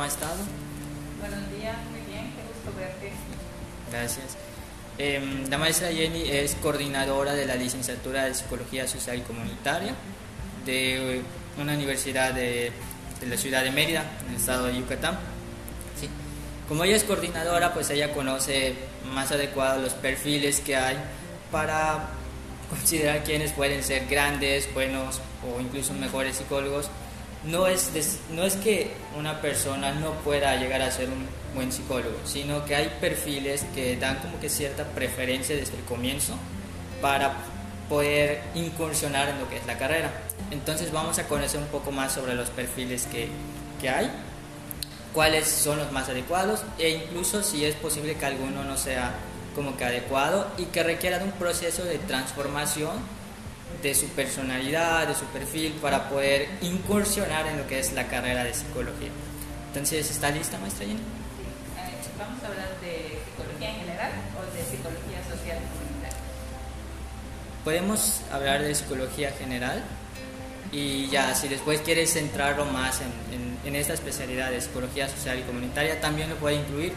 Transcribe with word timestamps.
¿cómo 0.00 0.08
ha 0.08 0.14
estado? 0.14 0.38
Buenos 1.20 1.50
días, 1.52 1.76
muy 1.90 2.00
bien, 2.10 2.32
qué 2.32 2.40
gusto 2.48 2.80
verte. 2.80 3.12
Gracias. 3.90 4.38
Em, 4.96 5.46
la 5.50 5.58
maestra 5.58 5.88
Jenny 5.88 6.22
es 6.26 6.54
coordinadora 6.54 7.34
de 7.34 7.44
la 7.44 7.54
licenciatura 7.54 8.24
de 8.24 8.32
Psicología 8.32 8.88
Social 8.88 9.18
y 9.18 9.20
Comunitaria 9.20 9.94
de 10.64 11.20
una 11.60 11.74
universidad 11.74 12.32
de, 12.32 12.72
de 13.20 13.26
la 13.26 13.36
ciudad 13.36 13.62
de 13.62 13.72
Mérida, 13.72 14.04
en 14.24 14.30
el 14.30 14.36
estado 14.36 14.68
de 14.68 14.78
Yucatán. 14.78 15.18
Sí. 16.00 16.08
Como 16.66 16.84
ella 16.84 16.96
es 16.96 17.04
coordinadora, 17.04 17.74
pues 17.74 17.90
ella 17.90 18.14
conoce 18.14 18.72
más 19.12 19.30
adecuados 19.32 19.82
los 19.82 19.92
perfiles 19.92 20.60
que 20.60 20.76
hay 20.76 20.96
para 21.52 22.08
considerar 22.70 23.22
quiénes 23.22 23.52
pueden 23.52 23.82
ser 23.82 24.06
grandes, 24.06 24.72
buenos 24.72 25.20
o 25.44 25.60
incluso 25.60 25.92
mejores 25.92 26.36
psicólogos. 26.36 26.88
No 27.44 27.66
es, 27.66 27.90
no 28.30 28.44
es 28.44 28.56
que 28.56 28.92
una 29.18 29.40
persona 29.40 29.92
no 29.92 30.12
pueda 30.16 30.56
llegar 30.56 30.82
a 30.82 30.90
ser 30.90 31.08
un 31.08 31.26
buen 31.54 31.72
psicólogo, 31.72 32.18
sino 32.24 32.64
que 32.64 32.76
hay 32.76 32.92
perfiles 33.00 33.64
que 33.74 33.96
dan 33.96 34.18
como 34.18 34.38
que 34.40 34.48
cierta 34.48 34.84
preferencia 34.84 35.56
desde 35.56 35.76
el 35.76 35.84
comienzo 35.84 36.34
para 37.00 37.32
poder 37.88 38.42
incursionar 38.54 39.28
en 39.30 39.38
lo 39.38 39.48
que 39.48 39.56
es 39.56 39.66
la 39.66 39.78
carrera. 39.78 40.10
Entonces 40.50 40.92
vamos 40.92 41.18
a 41.18 41.26
conocer 41.26 41.60
un 41.60 41.66
poco 41.66 41.90
más 41.92 42.12
sobre 42.12 42.34
los 42.34 42.50
perfiles 42.50 43.06
que, 43.06 43.28
que 43.80 43.88
hay, 43.88 44.10
cuáles 45.12 45.48
son 45.48 45.78
los 45.78 45.90
más 45.92 46.08
adecuados 46.08 46.62
e 46.78 46.90
incluso 46.90 47.42
si 47.42 47.64
es 47.64 47.74
posible 47.74 48.16
que 48.16 48.26
alguno 48.26 48.64
no 48.64 48.76
sea 48.76 49.14
como 49.54 49.76
que 49.76 49.84
adecuado 49.84 50.46
y 50.58 50.66
que 50.66 50.82
requiera 50.82 51.18
de 51.18 51.24
un 51.24 51.32
proceso 51.32 51.84
de 51.84 51.98
transformación 51.98 52.92
de 53.82 53.94
su 53.94 54.08
personalidad, 54.08 55.08
de 55.08 55.14
su 55.14 55.24
perfil, 55.26 55.72
para 55.80 56.08
poder 56.08 56.48
incursionar 56.60 57.46
en 57.46 57.58
lo 57.58 57.66
que 57.66 57.78
es 57.78 57.92
la 57.92 58.06
carrera 58.08 58.44
de 58.44 58.52
psicología. 58.52 59.10
Entonces, 59.68 60.10
¿está 60.10 60.30
lista, 60.30 60.58
maestra 60.58 60.86
Jenny? 60.86 60.98
Sí, 60.98 61.02
eh, 61.78 62.10
vamos 62.18 62.42
a 62.42 62.46
hablar 62.48 62.68
de 62.80 63.18
psicología 63.24 63.70
en 63.70 63.80
general 63.80 64.12
o 64.36 64.56
de 64.56 64.62
psicología 64.64 65.22
social 65.28 65.58
comunitaria. 65.58 66.18
Podemos 67.64 68.20
hablar 68.32 68.62
de 68.62 68.74
psicología 68.74 69.32
general 69.32 69.82
y 70.72 71.08
ya, 71.08 71.34
si 71.34 71.48
después 71.48 71.80
quieres 71.80 72.12
centrarlo 72.12 72.66
más 72.66 73.00
en, 73.00 73.34
en, 73.34 73.58
en 73.64 73.76
esta 73.76 73.94
especialidad 73.94 74.50
de 74.50 74.60
psicología 74.60 75.08
social 75.08 75.38
y 75.38 75.42
comunitaria, 75.42 76.00
también 76.00 76.28
lo 76.28 76.36
puede 76.36 76.56
incluir. 76.56 76.92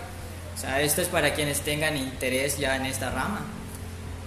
O 0.55 0.57
sea, 0.57 0.81
esto 0.81 1.01
es 1.01 1.07
para 1.07 1.33
quienes 1.33 1.61
tengan 1.61 1.97
interés 1.97 2.57
ya 2.57 2.75
en 2.75 2.85
esta 2.85 3.09
rama 3.09 3.41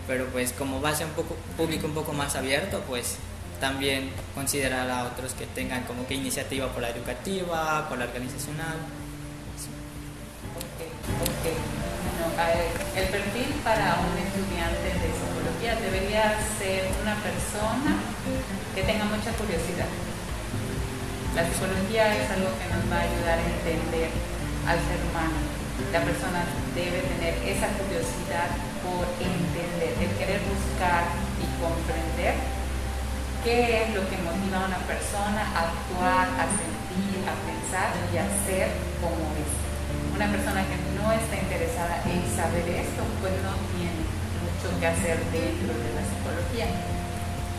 pero 0.07 0.27
pues 0.27 0.53
como 0.53 0.81
va 0.81 0.91
a 0.91 0.95
ser 0.95 1.07
un 1.07 1.13
poco, 1.13 1.37
público 1.57 1.87
un 1.87 1.95
poco 1.95 2.13
más 2.13 2.37
abierto, 2.37 2.83
pues 2.89 3.17
también 3.61 4.11
considerar 4.35 4.91
a 4.91 5.05
otros 5.05 5.33
que 5.33 5.47
tengan 5.47 5.85
como 5.85 6.07
que 6.07 6.15
iniciativa 6.15 6.69
por 6.69 6.83
la 6.83 6.91
educativa, 6.91 7.89
por 7.89 7.99
la 7.99 8.05
organizacional. 8.05 8.77
Sí. 9.57 9.69
Okay, 11.33 11.57
el 12.97 13.09
perfil 13.09 13.55
para 13.65 13.97
un 13.97 14.17
estudiante 14.19 14.89
de 14.93 15.09
psicología 15.09 15.77
debería 15.81 16.37
ser 16.59 16.89
una 17.03 17.15
persona 17.17 17.97
que 18.75 18.83
tenga 18.83 19.05
mucha 19.05 19.33
curiosidad. 19.33 19.89
La 21.35 21.45
psicología 21.45 22.17
es 22.17 22.31
algo 22.31 22.49
que 22.57 22.67
nos 22.73 22.93
va 22.93 22.97
a 22.97 23.03
ayudar 23.03 23.39
a 23.39 23.43
entender 23.43 24.11
al 24.67 24.79
ser 24.79 25.01
humano. 25.11 25.66
La 25.77 26.01
persona 26.01 26.41
debe 26.73 27.05
tener 27.05 27.37
esa 27.45 27.69
curiosidad 27.77 28.49
por 28.81 29.05
entender, 29.21 29.93
el 30.01 30.13
querer 30.17 30.41
buscar 30.49 31.05
y 31.37 31.45
comprender 31.61 32.33
qué 33.45 33.85
es 33.85 33.89
lo 33.93 34.01
que 34.09 34.17
motiva 34.25 34.65
a 34.65 34.73
una 34.73 34.81
persona 34.89 35.45
a 35.53 35.69
actuar, 35.69 36.33
a 36.33 36.49
sentir, 36.49 37.21
a 37.29 37.37
pensar 37.45 37.93
y 38.09 38.17
a 38.17 38.25
ser 38.49 38.73
como 39.05 39.21
es. 39.37 39.53
Una 40.17 40.33
persona 40.33 40.65
que 40.65 40.81
no 40.97 41.13
está 41.13 41.37
interesada 41.37 42.01
en 42.09 42.25
saber 42.25 42.65
esto, 42.73 43.05
pues 43.21 43.37
no 43.45 43.53
tiene 43.77 44.01
mucho 44.49 44.73
que 44.81 44.87
hacer 44.89 45.21
dentro 45.29 45.77
de 45.77 45.91
la 45.93 46.03
psicología. 46.09 46.73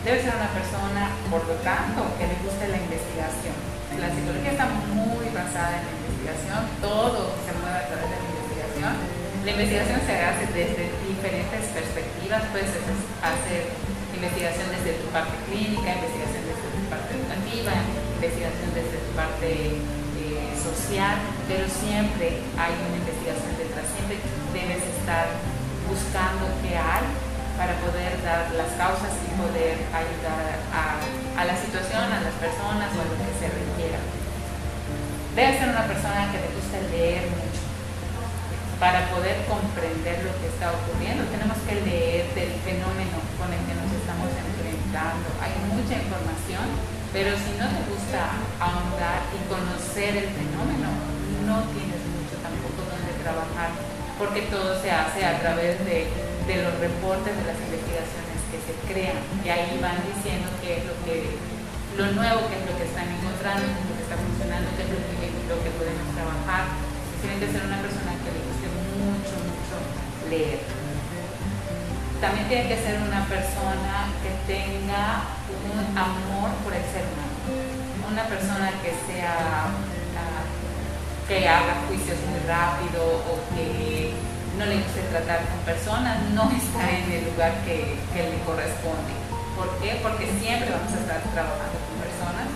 Debe 0.02 0.26
ser 0.26 0.34
una 0.34 0.50
persona, 0.50 1.14
por 1.30 1.46
lo 1.46 1.54
tanto, 1.62 2.02
que 2.18 2.26
le 2.26 2.34
guste 2.42 2.66
la 2.66 2.82
investigación. 2.82 3.77
La 3.96 4.12
psicología 4.12 4.52
está 4.52 4.68
muy 4.92 5.32
basada 5.32 5.80
en 5.80 5.84
la 5.88 5.92
investigación, 5.96 6.60
todo 6.84 7.32
se 7.40 7.56
mueve 7.56 7.78
a 7.80 7.86
través 7.88 8.04
de 8.04 8.16
la 8.20 8.28
investigación. 8.28 8.92
La 9.48 9.50
investigación 9.56 10.00
se 10.04 10.14
hace 10.20 10.44
desde 10.52 10.84
diferentes 11.08 11.62
perspectivas, 11.72 12.44
puedes 12.52 12.68
hacer 12.68 13.62
investigación 14.12 14.68
desde 14.76 15.00
tu 15.00 15.08
parte 15.08 15.32
clínica, 15.48 15.88
investigación 15.94 16.42
desde 16.44 16.68
tu 16.68 16.82
parte 16.92 17.10
educativa, 17.16 17.72
investigación 18.20 18.68
desde 18.76 18.96
tu 18.98 19.12
parte 19.16 19.48
eh, 19.80 20.52
social, 20.58 21.16
pero 21.48 21.64
siempre 21.64 22.44
hay 22.60 22.72
una 22.76 22.98
investigación 23.00 23.50
detrás, 23.56 23.88
siempre 23.96 24.20
debes 24.52 24.84
estar 24.84 25.32
buscando 25.88 26.44
qué 26.60 26.76
hay 26.76 27.27
para 27.58 27.74
poder 27.82 28.14
dar 28.22 28.54
las 28.54 28.70
causas 28.78 29.10
y 29.18 29.34
poder 29.34 29.74
ayudar 29.90 30.62
a, 30.70 31.42
la 31.42 31.56
situación, 31.58 32.06
a 32.06 32.22
las 32.22 32.38
personas 32.38 32.86
o 32.94 32.98
a 33.02 33.06
lo 33.10 33.18
que 33.18 33.34
se 33.34 33.50
requiera. 33.50 33.98
Debe 35.34 35.58
ser 35.58 35.74
una 35.74 35.82
persona 35.90 36.30
que 36.30 36.38
le 36.38 36.54
guste 36.54 36.78
leer 36.94 37.26
mucho 37.34 37.66
para 38.78 39.10
poder 39.10 39.42
comprender 39.50 40.22
lo 40.22 40.38
que 40.38 40.46
está 40.54 40.70
ocurriendo. 40.70 41.26
Tenemos 41.34 41.58
que 41.66 41.82
leer 41.82 42.30
del 42.38 42.54
fenómeno 42.62 43.18
con 43.34 43.50
el 43.50 43.62
que 43.66 43.74
nos 43.74 43.90
estamos 43.90 44.30
enfrentando. 44.38 45.26
Hay 45.42 45.50
mucha 45.66 45.98
información, 45.98 46.62
pero 47.10 47.34
si 47.34 47.58
no 47.58 47.66
te 47.74 47.82
gusta 47.90 48.38
ahondar 48.62 49.26
y 49.34 49.38
conocer 49.50 50.14
el 50.14 50.30
fenómeno, 50.30 50.94
no 51.42 51.66
tienes 51.74 52.02
mucho 52.06 52.38
tampoco 52.38 52.86
donde 52.86 53.18
trabajar, 53.18 53.74
porque 54.14 54.46
todo 54.46 54.78
se 54.78 54.94
hace 54.94 55.26
a 55.26 55.42
través 55.42 55.82
de, 55.82 56.06
de 56.48 56.64
los 56.64 56.72
reportes, 56.80 57.36
de 57.36 57.44
las 57.44 57.60
investigaciones 57.60 58.40
que 58.48 58.58
se 58.64 58.72
crean. 58.88 59.20
Y 59.44 59.48
ahí 59.52 59.76
van 59.84 60.00
diciendo 60.00 60.48
qué 60.64 60.80
es 60.80 60.84
lo 60.88 60.96
que 61.04 61.36
lo 62.00 62.08
nuevo, 62.16 62.48
qué 62.48 62.56
es 62.56 62.64
lo 62.64 62.72
que 62.72 62.88
están 62.88 63.04
encontrando, 63.04 63.68
qué 63.68 63.76
es 63.76 63.88
lo 63.92 63.94
que 64.00 64.04
está 64.08 64.16
funcionando, 64.16 64.66
qué 64.72 64.82
es 64.88 64.90
lo 64.96 65.00
que, 65.20 65.28
lo 65.44 65.56
que 65.60 65.70
podemos 65.76 66.08
trabajar. 66.16 66.64
Tienen 67.20 67.36
que 67.36 67.52
ser 67.52 67.62
una 67.68 67.78
persona 67.84 68.16
que 68.24 68.30
le 68.32 68.40
guste 68.48 68.66
mucho, 68.96 69.34
mucho 69.44 69.76
leer. 70.32 70.64
También 72.16 72.48
tiene 72.48 72.64
que 72.72 72.78
ser 72.80 72.96
una 72.96 73.28
persona 73.28 74.08
que 74.24 74.32
tenga 74.48 75.28
un 75.52 75.84
amor 75.92 76.48
por 76.64 76.72
el 76.72 76.82
ser 76.88 77.04
humano. 77.12 77.36
Una 78.08 78.24
persona 78.24 78.72
que 78.80 78.96
sea 79.04 79.68
que 81.28 81.46
haga 81.46 81.84
juicios 81.86 82.16
muy 82.24 82.40
rápido 82.48 83.04
o 83.04 83.36
que 83.54 84.16
no 84.56 84.64
le 84.66 84.76
guste 84.80 85.02
tratar 85.10 85.44
con 85.50 85.60
personas, 85.66 86.22
no 86.32 86.50
está 86.50 86.88
en 86.88 87.12
el 87.12 87.24
lugar 87.30 87.52
que, 87.64 87.98
le 88.14 88.38
corresponde. 88.46 89.12
¿Por 89.56 89.68
qué? 89.82 89.98
Porque 90.02 90.30
siempre 90.40 90.70
vamos 90.70 90.92
a 90.94 91.00
estar 91.02 91.20
trabajando 91.34 91.76
con 91.84 91.98
personas 92.00 92.46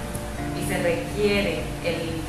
y 0.56 0.62
se 0.64 0.76
requiere 0.78 1.62
el, 1.84 2.22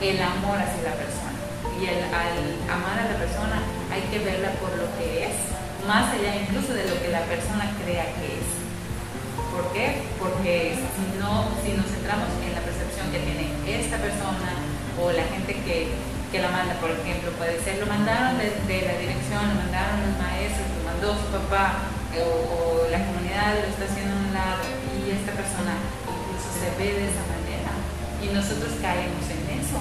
el 0.00 0.22
amor 0.22 0.58
hacia 0.58 0.90
la 0.90 0.96
persona 0.96 1.36
y 1.80 1.84
el, 1.84 2.00
al 2.08 2.36
amar 2.72 2.96
a 2.98 3.12
la 3.12 3.18
persona 3.20 3.60
hay 3.92 4.00
que 4.08 4.18
verla 4.24 4.50
por 4.56 4.72
lo 4.76 4.88
que 4.96 5.28
es, 5.28 5.36
más 5.86 6.12
allá 6.12 6.36
incluso 6.36 6.72
de 6.72 6.88
lo 6.88 6.96
que 7.00 7.08
la 7.08 7.20
persona 7.28 7.70
crea 7.84 8.04
que 8.16 8.40
es. 8.40 8.48
¿Por 9.52 9.72
qué? 9.72 10.02
Porque 10.18 10.76
si, 10.76 11.18
no, 11.20 11.48
si 11.64 11.72
nos 11.72 11.86
centramos 11.86 12.28
en 12.44 12.52
la 12.52 12.60
percepción 12.60 13.08
que 13.12 13.20
tiene 13.20 13.52
esta 13.64 13.96
persona 13.96 14.52
o 15.00 15.12
la 15.12 15.24
gente 15.24 15.52
que, 15.64 15.92
la 16.40 16.50
manda, 16.50 16.74
por 16.80 16.90
ejemplo, 16.90 17.30
puede 17.38 17.60
ser, 17.62 17.78
lo 17.78 17.86
mandaron 17.86 18.38
de, 18.38 18.50
de, 18.66 18.78
la 18.86 18.94
dirección, 18.98 19.40
lo 19.48 19.54
mandaron 19.62 20.04
los 20.04 20.14
maestros, 20.18 20.66
lo 20.76 20.82
mandó 20.84 21.08
su 21.16 21.26
papá 21.32 21.88
o, 22.16 22.24
o 22.24 22.90
la 22.90 23.00
comunidad 23.04 23.60
lo 23.60 23.68
está 23.68 23.84
haciendo 23.84 24.16
a 24.16 24.20
un 24.26 24.32
lado 24.32 24.62
y 24.96 25.10
esta 25.12 25.32
persona 25.32 25.76
incluso 26.08 26.48
se 26.56 26.68
ve 26.80 26.88
de 26.96 27.04
esa 27.12 27.24
manera 27.28 27.72
y 28.24 28.32
nosotros 28.32 28.72
caemos 28.80 29.24
en 29.28 29.60
eso 29.60 29.80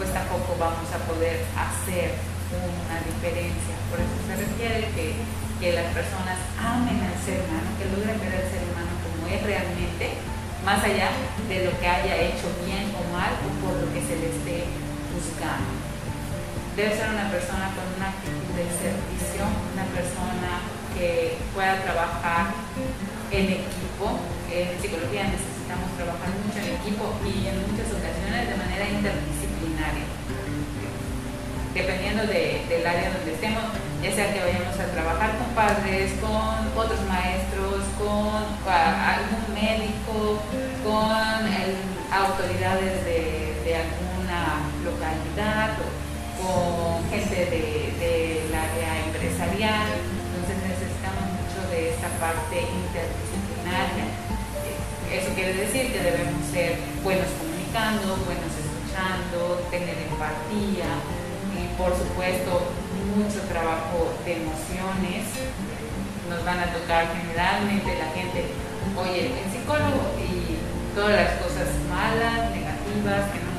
pues 0.00 0.16
tampoco 0.16 0.56
vamos 0.56 0.88
a 0.96 0.98
poder 1.04 1.44
hacer 1.52 2.16
una 2.56 2.96
diferencia. 3.04 3.76
Por 3.92 4.00
eso 4.00 4.16
se 4.24 4.32
requiere 4.32 4.88
que, 4.96 5.12
que 5.60 5.76
las 5.76 5.92
personas 5.92 6.40
amen 6.56 7.04
al 7.04 7.20
ser 7.20 7.44
humano, 7.44 7.68
que 7.76 7.84
logren 7.92 8.16
ver 8.16 8.32
al 8.32 8.48
ser 8.48 8.64
humano 8.64 8.96
como 9.04 9.28
es 9.28 9.44
realmente, 9.44 10.16
más 10.64 10.80
allá 10.80 11.12
de 11.52 11.68
lo 11.68 11.72
que 11.76 11.84
haya 11.84 12.16
hecho 12.16 12.48
bien 12.64 12.88
o 12.96 13.04
mal 13.12 13.36
o 13.44 13.48
por 13.60 13.76
lo 13.76 13.92
que 13.92 14.00
se 14.00 14.16
le 14.16 14.32
esté 14.32 14.64
juzgando. 15.10 15.70
Debe 16.76 16.96
ser 16.96 17.10
una 17.10 17.28
persona 17.30 17.74
con 17.74 17.86
una 17.98 18.08
actitud 18.14 18.54
de 18.54 18.66
servicio, 18.70 19.42
una 19.74 19.86
persona 19.90 20.62
que 20.94 21.36
pueda 21.54 21.82
trabajar 21.82 22.54
en 23.30 23.44
equipo. 23.62 24.18
En 24.50 24.74
psicología 24.80 25.30
necesitamos 25.30 25.90
trabajar 25.94 26.30
mucho 26.42 26.58
en 26.58 26.78
equipo 26.78 27.14
y 27.22 27.46
en 27.46 27.56
muchas 27.66 27.90
ocasiones 27.94 28.50
de 28.50 28.56
manera 28.56 28.84
interdisciplinaria 28.88 30.06
Dependiendo 31.74 32.26
de, 32.26 32.66
del 32.68 32.84
área 32.84 33.14
donde 33.14 33.32
estemos, 33.32 33.62
ya 34.02 34.12
sea 34.12 34.34
que 34.34 34.40
vayamos 34.40 34.74
a 34.74 34.90
trabajar 34.90 35.38
con 35.38 35.46
padres, 35.54 36.12
con 36.20 36.66
otros 36.76 37.00
maestros, 37.06 37.86
con 37.96 38.42
algún 38.66 39.54
médico, 39.54 40.42
con 40.82 41.40
autoridades 42.10 43.04
de, 43.04 43.54
de 43.64 43.76
alguna 43.76 44.69
localidad 44.84 45.76
o 45.80 46.00
con 46.40 47.04
gente 47.10 47.36
del 48.00 48.48
área 48.54 49.04
empresarial. 49.06 49.88
Entonces 49.96 50.56
necesitamos 50.64 51.24
mucho 51.36 51.60
de 51.70 51.90
esta 51.90 52.08
parte 52.16 52.64
interdisciplinaria. 52.64 54.06
Eso 55.10 55.34
quiere 55.34 55.54
decir 55.54 55.92
que 55.92 56.00
debemos 56.00 56.46
ser 56.52 56.78
buenos 57.02 57.26
comunicando, 57.36 58.16
buenos 58.24 58.52
escuchando, 58.54 59.66
tener 59.70 59.96
empatía 60.06 60.90
y 61.50 61.66
por 61.76 61.90
supuesto 61.96 62.70
mucho 63.16 63.40
trabajo 63.50 64.14
de 64.24 64.38
emociones. 64.38 65.26
Nos 66.30 66.44
van 66.44 66.60
a 66.60 66.72
tocar 66.72 67.10
generalmente 67.10 67.98
la 67.98 68.14
gente, 68.14 68.54
oye, 68.94 69.34
el 69.34 69.50
psicólogo 69.50 70.14
y 70.14 70.62
todas 70.94 71.10
las 71.10 71.32
cosas 71.42 71.66
malas, 71.90 72.54
negativas, 72.54 73.26
que 73.34 73.42
no 73.42 73.49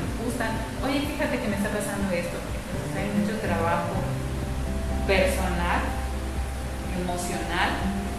Oye, 0.83 1.01
fíjate 1.01 1.39
que 1.39 1.47
me 1.47 1.55
está 1.55 1.69
pasando 1.69 2.09
esto. 2.13 2.37
Entonces 2.37 2.93
hay 2.97 3.09
mucho 3.19 3.37
trabajo 3.39 3.93
personal, 5.05 5.81
emocional, 6.97 7.69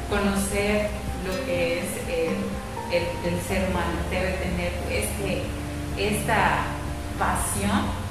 conocer 0.08 0.90
lo 1.26 1.34
que 1.46 1.80
es 1.80 1.88
el, 2.06 2.38
el 2.94 3.36
ser 3.42 3.70
humano. 3.70 3.98
Debe 4.10 4.38
tener 4.38 4.72
este, 4.90 5.42
esta 5.98 6.70
pasión 7.18 8.02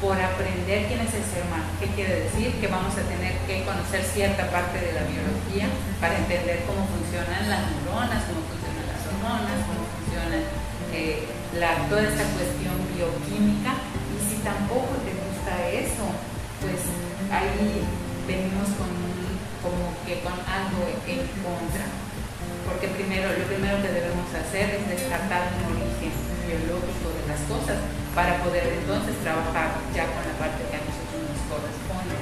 por 0.00 0.18
aprender 0.20 0.88
quién 0.88 1.00
es 1.00 1.14
el 1.14 1.24
ser 1.24 1.46
humano. 1.46 1.64
¿Qué 1.78 1.86
quiere 1.94 2.26
decir? 2.26 2.52
Que 2.60 2.66
vamos 2.66 2.92
a 2.98 3.02
tener 3.06 3.38
que 3.46 3.64
conocer 3.64 4.02
cierta 4.02 4.50
parte 4.50 4.80
de 4.82 4.92
la 4.92 5.06
biología 5.06 5.70
para 6.00 6.18
entender 6.18 6.64
cómo 6.66 6.84
funcionan 6.90 7.48
las 7.48 7.62
neuronas, 7.70 8.20
cómo 8.26 8.42
funcionan 8.50 8.84
las 8.90 9.00
hormonas, 9.06 9.56
cómo 9.64 9.82
funciona 9.94 10.38
eh, 10.92 11.32
toda 11.88 12.02
esta 12.02 12.24
cuestión 12.34 12.81
bioquímica. 12.94 13.78
Y 14.12 14.16
si 14.22 14.36
tampoco 14.42 14.96
te 15.04 15.12
gusta 15.12 15.52
eso, 15.68 16.06
pues 16.60 16.80
ahí 17.32 17.82
venimos 18.26 18.68
con, 18.78 18.90
como 19.64 19.92
que 20.06 20.20
con 20.20 20.36
algo 20.46 20.80
en 21.08 21.20
contra. 21.42 21.86
Porque 22.68 22.88
primero, 22.94 23.32
lo 23.32 23.44
primero 23.50 23.82
que 23.82 23.90
debemos 23.90 24.28
hacer 24.30 24.78
es 24.78 24.88
descartar 24.88 25.50
un 25.58 25.76
origen 25.76 26.14
biológico 26.46 27.10
de 27.10 27.24
las 27.26 27.40
cosas 27.50 27.78
para 28.14 28.38
poder 28.44 28.66
entonces 28.80 29.16
trabajar 29.22 29.80
ya 29.94 30.04
con 30.06 30.22
la 30.22 30.36
parte 30.36 30.62
que 30.68 30.76
a 30.76 30.84
nosotros 30.84 31.20
nos 31.26 31.42
corresponde. 31.48 32.16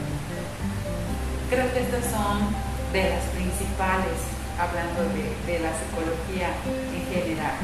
Creo 1.51 1.67
que 1.75 1.81
estas 1.83 2.07
son 2.15 2.55
de 2.93 3.11
las 3.11 3.25
principales, 3.35 4.19
hablando 4.55 5.03
de, 5.15 5.59
la 5.59 5.73
psicología 5.75 6.55
en 6.63 7.05
general. 7.11 7.59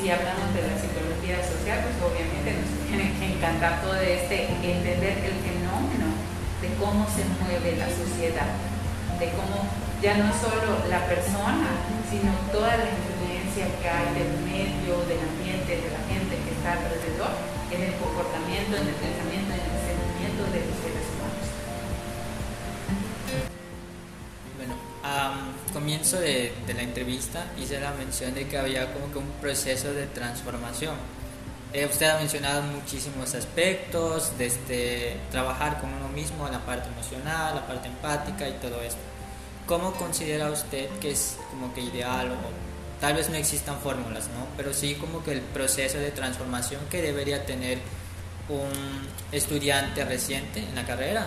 Si 0.00 0.08
hablamos 0.08 0.48
de 0.56 0.64
la 0.64 0.80
psicología 0.80 1.44
social, 1.44 1.84
pues 1.84 2.00
obviamente 2.00 2.56
nos 2.56 2.72
tiene 2.88 3.12
que 3.20 3.36
encantar 3.36 3.84
todo 3.84 4.00
este, 4.00 4.48
entender 4.48 5.28
el 5.28 5.36
fenómeno 5.44 6.08
de 6.64 6.72
cómo 6.80 7.04
se 7.04 7.20
mueve 7.36 7.76
la 7.76 7.84
sociedad, 7.84 8.48
de 9.20 9.28
cómo 9.36 9.68
ya 10.00 10.16
no 10.16 10.32
solo 10.32 10.88
la 10.88 11.04
persona, 11.04 11.84
sino 12.08 12.32
toda 12.48 12.80
la 12.80 12.88
influencia 12.88 13.68
que 13.76 13.88
hay 13.92 14.08
del 14.16 14.40
medio, 14.40 15.04
del 15.04 15.20
ambiente, 15.20 15.84
de 15.84 15.92
la 15.92 16.00
gente 16.08 16.32
que 16.48 16.56
está 16.56 16.80
alrededor, 16.80 17.36
en 17.68 17.80
el 17.84 17.92
comportamiento, 18.00 18.80
en 18.80 18.88
el 18.88 18.96
comienzo 25.90 26.20
de, 26.20 26.52
la 26.72 26.82
entrevista 26.82 27.46
hice 27.60 27.80
la 27.80 27.90
mención 27.90 28.32
de 28.32 28.46
que 28.46 28.56
había 28.56 28.92
como 28.92 29.10
que 29.10 29.18
un 29.18 29.28
proceso 29.40 29.92
de 29.92 30.06
transformación. 30.06 30.94
Eh, 31.72 31.84
usted 31.84 32.08
ha 32.08 32.16
mencionado 32.16 32.62
muchísimos 32.62 33.34
aspectos, 33.34 34.30
desde 34.38 35.16
trabajar 35.32 35.80
con 35.80 35.92
uno 35.92 36.08
mismo, 36.10 36.48
la 36.48 36.60
parte 36.60 36.88
emocional, 36.90 37.56
la 37.56 37.66
parte 37.66 37.88
empática 37.88 38.48
y 38.48 38.52
todo 38.62 38.80
esto. 38.82 39.00
¿Cómo 39.66 39.92
considera 39.94 40.48
usted 40.52 40.88
que 41.00 41.10
es 41.10 41.36
como 41.50 41.74
que 41.74 41.80
ideal 41.80 42.30
o 42.30 43.00
tal 43.00 43.14
vez 43.14 43.28
no 43.28 43.34
existan 43.34 43.76
fórmulas, 43.80 44.28
¿no? 44.28 44.46
Pero 44.56 44.72
sí 44.72 44.94
como 44.94 45.24
que 45.24 45.32
el 45.32 45.40
proceso 45.40 45.98
de 45.98 46.12
transformación 46.12 46.82
que 46.88 47.02
debería 47.02 47.44
tener 47.46 47.78
un 48.48 49.08
estudiante 49.32 50.04
reciente 50.04 50.60
en 50.60 50.76
la 50.76 50.86
carrera 50.86 51.26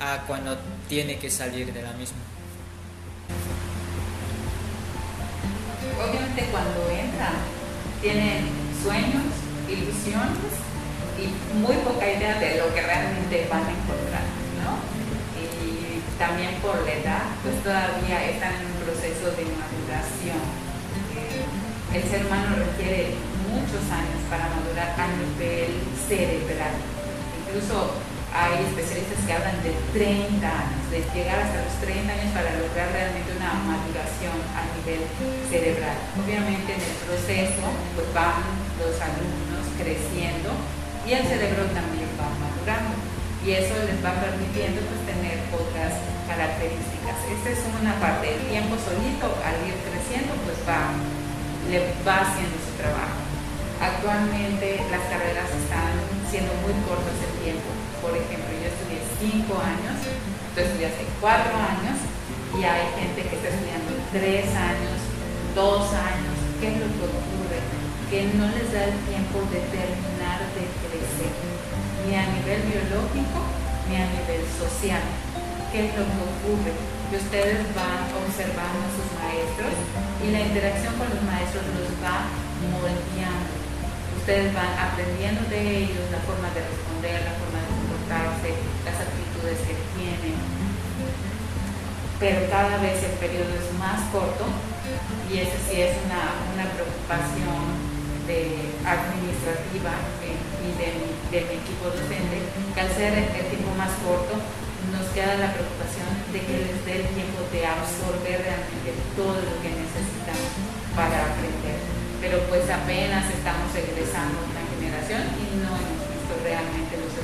a 0.00 0.26
cuando 0.26 0.58
tiene 0.86 1.18
que 1.18 1.30
salir 1.30 1.72
de 1.72 1.82
la 1.82 1.92
misma. 1.92 2.18
Cuando 6.50 6.90
entra 6.90 7.30
tiene 8.02 8.44
sueños, 8.82 9.26
ilusiones 9.68 10.52
y 11.18 11.30
muy 11.58 11.76
poca 11.86 12.06
idea 12.06 12.38
de 12.38 12.58
lo 12.58 12.74
que 12.74 12.82
realmente 12.82 13.46
van 13.50 13.64
a 13.64 13.70
encontrar, 13.70 14.26
¿no? 14.62 14.78
Y 15.38 16.00
también 16.18 16.54
por 16.62 16.82
la 16.84 16.92
edad, 16.92 17.24
pues 17.42 17.62
todavía 17.62 18.24
están 18.30 18.54
en 18.54 18.66
un 18.66 18.78
proceso 18.84 19.30
de 19.36 19.44
maduración 19.46 20.70
el 21.94 22.04
ser 22.04 22.24
humano 22.24 22.54
requiere 22.54 23.14
muchos 23.50 23.82
años 23.90 24.22
para 24.30 24.46
madurar 24.46 24.94
a 24.94 25.10
nivel 25.10 25.74
cerebral. 26.06 26.78
Incluso 27.42 27.98
hay 28.30 28.62
especialistas 28.62 29.18
que 29.26 29.32
hablan 29.34 29.58
de 29.66 29.74
30 29.90 30.46
años, 30.46 30.82
de 30.90 31.02
llegar 31.10 31.42
hasta 31.42 31.66
los 31.66 31.74
30 31.82 32.06
años 32.06 32.30
para 32.30 32.54
lograr 32.62 32.86
realmente 32.94 33.34
una 33.34 33.58
maduración 33.66 34.38
a 34.54 34.62
nivel 34.78 35.02
cerebral. 35.50 35.98
Obviamente 36.14 36.78
en 36.78 36.82
el 36.82 36.96
proceso 37.10 37.66
pues 37.98 38.06
van 38.14 38.46
los 38.78 38.94
alumnos 39.02 39.66
creciendo 39.74 40.54
y 41.02 41.18
el 41.18 41.26
cerebro 41.26 41.66
también 41.74 42.06
va 42.14 42.30
madurando 42.38 42.94
y 43.42 43.56
eso 43.58 43.74
les 43.82 43.98
va 43.98 44.14
permitiendo 44.22 44.78
pues 44.86 45.00
tener 45.10 45.42
otras 45.50 45.98
características. 46.30 47.18
Esta 47.26 47.50
es 47.50 47.60
una 47.82 47.98
parte, 47.98 48.30
el 48.30 48.42
tiempo 48.46 48.78
solito 48.78 49.26
al 49.42 49.58
ir 49.66 49.74
creciendo 49.82 50.38
pues 50.46 50.58
va 50.62 50.94
le 51.66 51.78
va 52.06 52.22
haciendo 52.22 52.56
su 52.62 52.72
trabajo. 52.78 53.18
Actualmente 53.80 54.78
las 54.90 55.02
carreras 55.10 55.50
están 55.50 55.94
siendo 56.30 56.54
muy 56.62 56.74
cortas 56.86 57.18
el 57.26 57.34
tiempo. 57.42 57.79
Por 58.00 58.16
ejemplo, 58.16 58.50
yo 58.56 58.66
estudié 58.68 59.00
cinco 59.20 59.60
años, 59.60 60.00
tú 60.54 60.60
estudiaste 60.60 61.04
cuatro 61.20 61.52
años 61.52 61.96
y 62.56 62.64
hay 62.64 62.84
gente 62.96 63.28
que 63.28 63.36
está 63.36 63.48
estudiando 63.52 63.92
tres 64.12 64.48
años, 64.56 64.96
dos 65.54 65.92
años. 65.92 66.34
¿Qué 66.60 66.72
es 66.72 66.76
lo 66.80 66.88
que 66.88 67.04
ocurre? 67.04 67.60
Que 68.08 68.32
no 68.36 68.48
les 68.48 68.72
da 68.72 68.88
el 68.88 68.96
tiempo 69.06 69.44
de 69.52 69.60
terminar 69.70 70.40
de 70.56 70.64
crecer, 70.84 71.32
ni 72.04 72.16
a 72.16 72.24
nivel 72.26 72.60
biológico 72.68 73.40
ni 73.88 73.96
a 73.96 74.06
nivel 74.06 74.42
social. 74.56 75.02
¿Qué 75.72 75.86
es 75.86 75.90
lo 75.94 76.04
que 76.04 76.20
ocurre? 76.24 77.00
que 77.10 77.16
ustedes 77.18 77.58
van 77.74 78.06
observando 78.22 78.86
a 78.86 78.94
sus 78.94 79.08
maestros 79.18 79.74
y 80.22 80.30
la 80.30 80.46
interacción 80.46 80.94
con 80.94 81.10
los 81.10 81.18
maestros 81.26 81.66
los 81.74 81.90
va 81.98 82.30
moldeando. 82.70 83.50
Ustedes 84.14 84.54
van 84.54 84.70
aprendiendo 84.78 85.42
de 85.50 85.90
ellos 85.90 86.06
la 86.14 86.22
forma 86.22 86.46
de 86.54 86.62
responder, 86.62 87.18
la 87.26 87.34
forma 87.34 87.58
de 87.66 87.79
las 88.10 88.98
actitudes 88.98 89.58
que 89.62 89.78
tienen. 89.94 90.34
Pero 92.18 92.50
cada 92.50 92.76
vez 92.82 92.98
el 93.06 93.16
periodo 93.22 93.54
es 93.54 93.70
más 93.78 94.02
corto 94.10 94.50
y 95.30 95.38
esa 95.38 95.56
sí 95.62 95.80
es 95.80 95.94
una, 96.04 96.66
preocupación 96.74 97.78
de 98.26 98.74
administrativa 98.84 99.94
y 100.60 100.70
de, 100.76 100.88
de, 101.32 101.38
mi 101.46 101.54
equipo 101.62 101.88
docente, 101.88 102.42
que 102.74 102.80
al 102.80 102.90
ser 102.92 103.14
el 103.16 103.46
tiempo 103.48 103.72
más 103.78 103.94
corto, 104.04 104.36
nos 104.92 105.06
queda 105.14 105.38
la 105.38 105.54
preocupación 105.54 106.10
de 106.34 106.40
que 106.44 106.56
les 106.66 106.78
dé 106.84 107.06
el 107.06 107.08
tiempo 107.14 107.40
de 107.48 107.64
absorber 107.64 108.42
realmente 108.42 108.90
todo 109.16 109.38
lo 109.38 109.54
que 109.62 109.70
necesitan 109.70 110.36
para 110.92 111.30
aprender. 111.30 111.78
Pero 112.20 112.42
pues 112.50 112.68
apenas 112.68 113.24
estamos 113.32 113.70
egresando 113.72 114.44
una 114.44 114.62
generación 114.76 115.24
y 115.40 115.62
no 115.64 115.99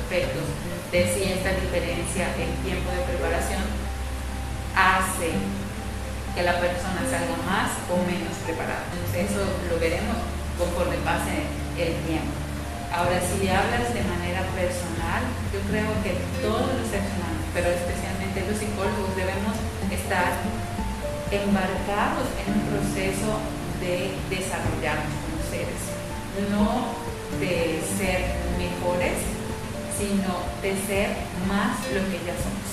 efectos 0.07 0.47
de 0.91 1.03
si 1.11 1.35
esta 1.35 1.51
diferencia 1.51 2.31
en 2.39 2.49
tiempo 2.63 2.87
de 2.95 3.03
preparación 3.11 3.63
hace 4.71 5.35
que 6.33 6.41
la 6.47 6.55
persona 6.63 7.03
salga 7.03 7.35
más 7.43 7.75
o 7.91 7.99
menos 8.07 8.31
preparada. 8.47 8.87
eso 9.11 9.43
lo 9.67 9.75
veremos 9.79 10.15
conforme 10.55 10.95
pase 11.03 11.43
el 11.75 11.91
tiempo. 12.07 12.31
Ahora, 12.87 13.19
si 13.19 13.43
hablas 13.51 13.91
de 13.91 14.01
manera 14.07 14.47
personal, 14.55 15.27
yo 15.51 15.59
creo 15.67 15.91
que 16.01 16.15
todos 16.39 16.71
los 16.71 16.87
seres 16.87 17.11
humanos 17.13 17.27
pero 17.57 17.73
especialmente 17.73 18.45
los 18.45 18.57
psicólogos 18.61 19.17
debemos 19.17 19.57
estar 19.89 20.37
embarcados 21.33 22.29
en 22.37 22.53
un 22.53 22.63
proceso 22.69 23.41
de 23.81 24.13
desarrollarnos 24.29 25.09
como 25.25 25.41
seres, 25.49 25.81
no 26.53 26.93
de 27.41 27.81
ser 27.97 28.29
mejores, 28.61 29.36
sino 29.97 30.45
de 30.61 30.77
ser 30.85 31.09
más 31.49 31.81
lo 31.89 32.05
que 32.05 32.21
ya 32.21 32.37
somos, 32.37 32.69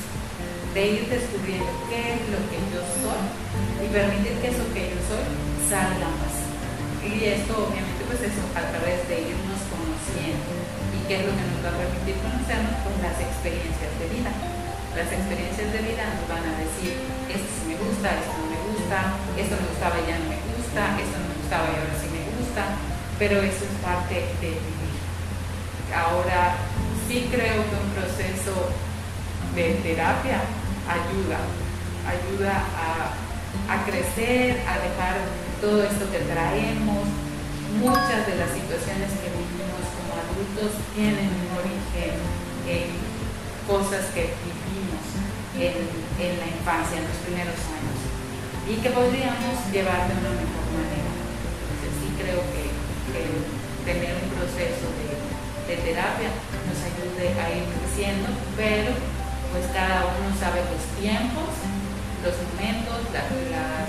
de 0.77 0.83
ir 1.01 1.09
descubriendo 1.09 1.73
qué 1.89 2.21
es 2.21 2.23
lo 2.29 2.41
que 2.53 2.61
yo 2.69 2.81
soy 3.01 3.25
y 3.81 3.87
permitir 3.89 4.37
que 4.45 4.49
eso 4.53 4.65
que 4.77 4.93
yo 4.93 5.01
soy 5.09 5.25
salga 5.65 6.05
más. 6.21 6.37
Y 7.01 7.25
esto 7.25 7.65
obviamente 7.65 8.05
pues 8.05 8.21
eso 8.21 8.45
a 8.53 8.63
través 8.69 9.09
de 9.09 9.25
irnos 9.25 9.61
conociendo. 9.73 10.53
¿Y 10.93 11.01
qué 11.09 11.21
es 11.21 11.25
lo 11.25 11.33
que 11.33 11.45
nos 11.49 11.61
va 11.65 11.73
a 11.73 11.81
permitir 11.81 12.17
conocernos? 12.21 12.77
Pues 12.85 12.97
las 13.01 13.17
experiencias 13.17 13.93
de 14.01 14.07
vida. 14.13 14.33
Las 14.93 15.11
experiencias 15.11 15.69
de 15.73 15.81
vida 15.81 16.05
nos 16.13 16.29
van 16.29 16.45
a 16.45 16.55
decir, 16.61 16.95
esto 17.27 17.49
sí 17.51 17.63
me 17.67 17.77
gusta, 17.81 18.15
esto 18.15 18.37
no 18.37 18.47
me 18.47 18.61
gusta, 18.69 18.99
esto 19.37 19.55
me 19.59 19.67
gustaba 19.73 19.97
y 19.99 20.05
ya 20.07 20.17
no 20.23 20.27
me 20.31 20.39
gusta, 20.55 20.83
esto 21.03 21.17
no 21.19 21.27
me 21.29 21.37
gustaba 21.41 21.65
y 21.67 21.77
ahora 21.83 21.97
sí 21.99 22.09
me 22.15 22.23
gusta, 22.39 22.63
pero 23.19 23.35
eso 23.43 23.63
es 23.67 23.75
parte 23.83 24.17
de 24.39 24.51
vivir. 24.55 24.97
Ahora, 25.91 26.57
sí 27.09 27.29
creo 27.31 27.61
que 27.69 27.77
un 27.77 27.91
proceso 27.93 28.55
de 29.55 29.75
terapia 29.83 30.41
ayuda, 30.89 31.41
ayuda 32.05 32.55
a, 33.69 33.85
crecer, 33.85 34.61
a 34.67 34.75
dejar 34.83 35.17
todo 35.61 35.83
esto 35.85 36.11
que 36.11 36.21
traemos. 36.29 37.07
Muchas 37.81 38.27
de 38.27 38.37
las 38.39 38.51
situaciones 38.55 39.11
que 39.19 39.29
vivimos 39.35 39.83
como 39.99 40.15
adultos 40.15 40.79
tienen 40.95 41.27
un 41.27 41.51
origen 41.59 42.15
en 42.71 42.87
cosas 43.67 44.07
que 44.15 44.31
vivimos 44.47 45.05
en, 45.59 45.75
en 46.23 46.33
la 46.39 46.47
infancia, 46.47 47.03
en 47.03 47.07
los 47.09 47.19
primeros 47.27 47.59
años, 47.75 47.99
y 48.71 48.79
que 48.79 48.91
podríamos 48.95 49.59
llevar 49.75 50.07
de 50.07 50.15
una 50.15 50.33
mejor 50.39 50.67
manera. 50.71 51.13
Entonces 51.13 51.91
sí 51.99 52.09
creo 52.15 52.41
que, 52.55 52.65
tener 53.85 54.17
un 54.17 54.31
proceso 54.33 54.89
de, 54.97 55.24
de 55.67 55.77
terapia 55.81 56.29
nos 56.69 56.77
ayude 56.77 57.33
a 57.41 57.45
ir 57.49 57.65
creciendo, 57.73 58.29
pero 58.57 58.93
pues 59.49 59.65
cada 59.73 60.05
uno 60.13 60.29
sabe 60.37 60.61
los 60.61 60.85
tiempos, 61.01 61.49
los 62.21 62.37
momentos, 62.53 63.01
las 63.15 63.89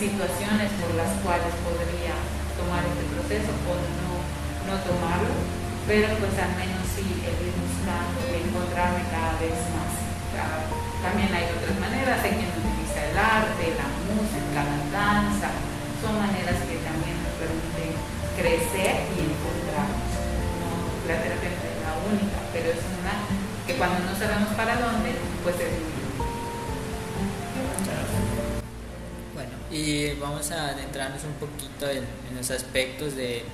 situaciones 0.00 0.72
por 0.80 0.96
las 0.96 1.12
cuales 1.20 1.52
podría 1.60 2.16
tomar 2.56 2.80
este 2.88 3.04
proceso 3.12 3.52
o 3.52 3.74
no, 3.76 4.16
no 4.64 4.74
tomarlo, 4.80 5.36
pero 5.84 6.08
pues 6.16 6.32
al 6.40 6.56
menos 6.56 6.88
sí 6.88 7.04
el 7.04 7.36
ir 7.36 7.56
buscando, 7.56 8.20
encontrarme 8.24 9.04
cada 9.12 9.36
vez 9.36 9.60
más. 9.76 9.92
también 11.04 11.32
hay 11.36 11.52
otras 11.52 11.76
maneras, 11.76 12.16
hay 12.24 12.32
quien 12.32 12.48
utiliza 12.48 13.12
el 13.12 13.16
arte, 13.16 13.76
la 13.76 13.88
música, 14.08 14.39
sabemos 24.20 24.52
para 24.54 24.76
dónde, 24.76 25.12
pues 25.42 25.56
es 25.56 26.00
y 29.70 30.14
vamos 30.20 30.50
a 30.50 30.70
adentrarnos 30.70 31.22
un 31.22 31.34
poquito 31.34 31.88
en, 31.88 32.04
los 32.36 32.50
aspectos 32.50 33.14
de, 33.14 33.44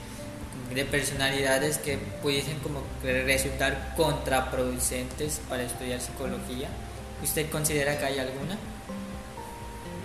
de, 0.75 0.85
personalidades 0.87 1.77
que 1.77 1.99
pudiesen 2.23 2.59
como 2.61 2.81
resultar 3.03 3.93
contraproducentes 3.97 5.41
para 5.49 5.65
estudiar 5.65 6.01
psicología. 6.01 6.69
¿Usted 7.23 7.51
considera 7.51 7.99
que 7.99 8.07
hay 8.07 8.19
alguna? 8.19 8.55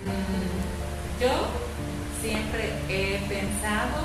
Mm, 0.04 1.22
yo 1.22 1.30
siempre 2.20 2.68
he 2.90 3.18
pensado 3.26 4.04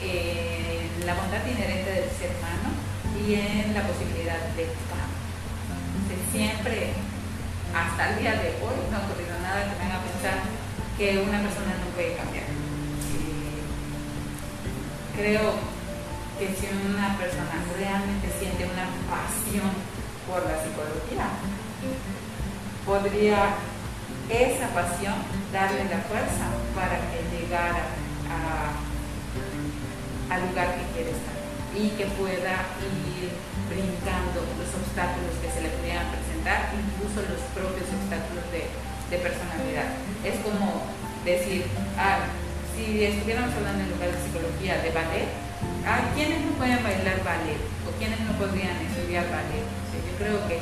en 0.00 1.04
la 1.04 1.14
bondad 1.14 1.44
inherente 1.46 1.90
del 1.90 2.10
ser 2.10 2.30
humano 2.38 2.70
y 3.26 3.34
en 3.34 3.74
la 3.74 3.82
posibilidad 3.86 4.38
de 4.54 4.64
cambio. 4.88 5.23
Siempre, 6.32 6.92
hasta 7.74 8.10
el 8.10 8.18
día 8.18 8.32
de 8.32 8.48
hoy, 8.58 8.76
no 8.90 8.96
ha 8.96 9.06
ocurrido 9.06 9.38
nada 9.40 9.62
que 9.62 9.78
me 9.78 9.84
haga 9.86 10.02
pensar 10.02 10.42
que 10.98 11.18
una 11.18 11.38
persona 11.38 11.78
no 11.78 11.94
puede 11.94 12.16
cambiar. 12.16 12.44
creo 15.16 15.54
que 16.38 16.46
si 16.58 16.66
una 16.66 17.16
persona 17.16 17.54
realmente 17.78 18.26
siente 18.38 18.64
una 18.64 18.90
pasión 19.06 19.70
por 20.26 20.42
la 20.42 20.58
psicología, 20.58 21.30
podría 22.84 23.54
esa 24.28 24.68
pasión 24.74 25.14
darle 25.52 25.84
la 25.84 26.02
fuerza 26.10 26.50
para 26.74 26.98
que 26.98 27.22
llegara 27.30 27.86
al 30.30 30.48
lugar 30.48 30.74
que 30.74 30.84
quiere 30.94 31.10
estar 31.10 31.33
y 31.74 31.90
que 31.98 32.06
pueda 32.14 32.70
ir 32.80 33.30
brincando 33.68 34.40
los 34.56 34.70
obstáculos 34.74 35.34
que 35.42 35.50
se 35.50 35.60
le 35.62 35.70
pudieran 35.74 36.06
presentar, 36.10 36.70
incluso 36.74 37.22
los 37.26 37.42
propios 37.54 37.86
obstáculos 37.90 38.46
de 38.50 39.16
personalidad. 39.18 39.94
Es 40.24 40.40
como 40.40 40.86
decir, 41.24 41.64
ah, 41.98 42.26
si 42.76 43.04
estuviéramos 43.04 43.54
hablando 43.54 43.84
en 43.84 43.90
lugar 43.96 44.10
de 44.12 44.18
psicología 44.20 44.82
de 44.82 44.90
ballet, 44.90 45.28
ah, 45.86 46.04
¿quiénes 46.14 46.44
no 46.44 46.52
pueden 46.60 46.82
bailar 46.82 47.22
ballet? 47.24 47.60
¿O 47.86 47.92
quiénes 47.96 48.20
no 48.24 48.32
podrían 48.36 48.76
estudiar 48.84 49.24
ballet? 49.30 49.64
yo 49.94 50.12
creo 50.18 50.38
que 50.50 50.58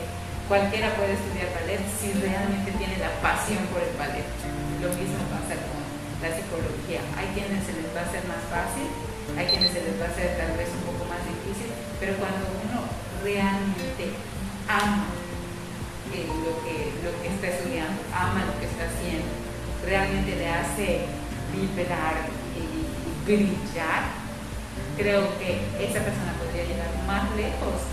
cualquiera 0.49 0.93
puede 0.97 1.17
estudiar 1.17 1.49
ballet 1.57 1.81
si 1.97 2.13
realmente 2.21 2.73
tiene 2.77 2.97
la 3.01 3.13
pasión 3.25 3.65
por 3.73 3.81
el 3.81 3.95
ballet. 3.97 4.25
Lo 4.81 4.93
mismo 4.93 5.21
pasa 5.33 5.57
con 5.57 5.81
la 6.21 6.31
psicología. 6.37 7.01
Hay 7.17 7.33
quienes 7.33 7.65
se 7.65 7.73
les 7.73 7.89
va 7.97 8.05
a 8.05 8.09
hacer 8.09 8.25
más 8.29 8.45
fácil, 8.53 8.87
hay 9.37 9.47
quienes 9.49 9.73
se 9.73 9.81
les 9.81 9.97
va 9.97 10.07
a 10.07 10.13
hacer 10.13 10.37
tal 10.37 10.53
vez 10.57 10.69
un 10.69 10.85
poco 10.85 11.02
pero 12.01 12.17
cuando 12.17 12.47
uno 12.67 12.83
realmente 13.23 14.11
ama 14.69 15.07
lo, 16.13 16.53
que, 16.67 16.93
lo 17.01 17.11
que 17.23 17.29
está 17.29 17.47
estudiando, 17.49 18.03
ama 18.13 18.45
lo 18.45 18.59
que 18.59 18.67
está 18.67 18.85
haciendo, 18.91 19.31
realmente 19.87 20.37
le 20.37 20.49
hace 20.49 21.07
vibrar 21.55 22.29
y, 22.59 22.83
brillar, 23.25 24.03
creo 24.97 25.23
que 25.39 25.63
esa 25.79 26.03
persona 26.03 26.35
podría 26.43 26.67
llegar 26.67 26.91
más 27.07 27.31
lejos 27.39 27.87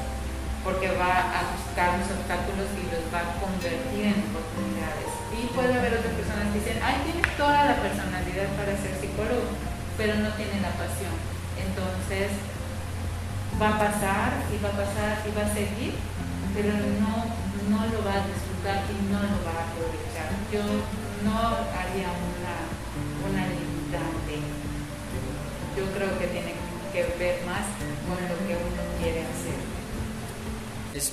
porque 0.64 0.90
va 0.98 1.30
a 1.30 1.54
buscar 1.54 2.02
los 2.02 2.10
obstáculos 2.10 2.68
y 2.76 2.90
los 2.90 3.06
va 3.14 3.22
a 3.24 3.38
convertir 3.40 4.10
en 4.10 4.26
oportunidades. 4.34 5.10
Y 5.38 5.48
puede 5.54 5.78
haber 5.78 6.02
otras 6.02 6.18
personas 6.18 6.50
que 6.52 6.60
dicen, 6.60 6.82
ay, 6.84 7.00
tiene 7.06 7.24
toda 7.38 7.64
la 7.64 7.78
personalidad 7.78 8.50
para 8.58 8.74
ser 8.76 8.92
psicólogo, 9.00 9.54
pero 9.96 10.18
no 10.18 10.34
tiene 10.36 10.60
la 10.60 10.74
pasión. 10.76 11.14
Entonces, 11.56 12.34
va 13.62 13.70
a 13.70 13.80
pasar 13.80 14.30
y 14.54 14.64
va 14.64 14.70
a 14.70 14.80
pasar 14.84 15.24
y 15.26 15.32
va 15.36 15.44
a 15.46 15.54
seguir, 15.54 15.96
pero 16.54 16.74
no 17.00 17.50
no 17.70 17.86
lo 17.86 18.04
va 18.04 18.14
a 18.18 18.26
disfrutar 18.26 18.82
y 18.90 18.98
no 19.14 19.22
lo 19.22 19.38
va 19.46 19.54
a 19.54 19.66
aprovechar. 19.70 20.34
Yo 20.52 20.62
no 21.24 21.38
haría 21.70 22.10
una, 22.10 22.56
una 23.30 23.46
limitante. 23.46 24.42
Yo 25.78 25.86
creo 25.94 26.18
que 26.18 26.28
tiene 26.28 26.54
que 26.92 27.04
ver 27.20 27.46
más 27.46 27.70
con 28.10 28.18
lo 28.18 28.36
que 28.48 28.58
uno 28.58 28.82
quiere 28.98 29.22
hacer. 29.22 29.69